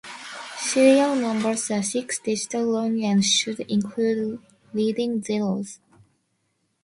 [0.57, 4.41] Serial numbers are six digits long and should include
[4.73, 5.79] leading zeros.